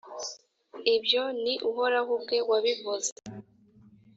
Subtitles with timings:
[0.95, 3.11] Ibyo ni Uhoraho ubwe wabivuze.